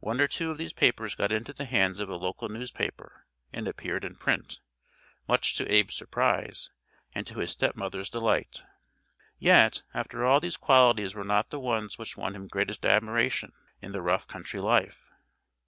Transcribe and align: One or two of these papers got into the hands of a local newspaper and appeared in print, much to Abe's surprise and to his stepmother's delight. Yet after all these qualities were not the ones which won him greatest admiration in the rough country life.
One 0.00 0.18
or 0.18 0.26
two 0.26 0.50
of 0.50 0.56
these 0.56 0.72
papers 0.72 1.14
got 1.14 1.30
into 1.30 1.52
the 1.52 1.66
hands 1.66 2.00
of 2.00 2.08
a 2.08 2.16
local 2.16 2.48
newspaper 2.48 3.26
and 3.52 3.68
appeared 3.68 4.02
in 4.02 4.14
print, 4.16 4.60
much 5.28 5.56
to 5.56 5.66
Abe's 5.70 5.94
surprise 5.94 6.70
and 7.14 7.26
to 7.26 7.40
his 7.40 7.50
stepmother's 7.50 8.08
delight. 8.08 8.64
Yet 9.38 9.82
after 9.92 10.24
all 10.24 10.40
these 10.40 10.56
qualities 10.56 11.14
were 11.14 11.22
not 11.22 11.50
the 11.50 11.60
ones 11.60 11.98
which 11.98 12.16
won 12.16 12.34
him 12.34 12.48
greatest 12.48 12.86
admiration 12.86 13.52
in 13.82 13.92
the 13.92 14.00
rough 14.00 14.26
country 14.26 14.58
life. 14.58 15.10